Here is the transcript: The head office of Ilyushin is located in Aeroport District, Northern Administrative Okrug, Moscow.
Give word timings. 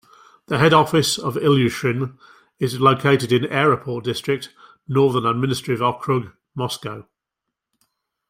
The 0.47 0.57
head 0.57 0.73
office 0.73 1.19
of 1.19 1.35
Ilyushin 1.35 2.17
is 2.57 2.79
located 2.81 3.31
in 3.31 3.43
Aeroport 3.45 4.01
District, 4.03 4.49
Northern 4.87 5.27
Administrative 5.27 5.79
Okrug, 5.81 6.33
Moscow. 6.55 7.05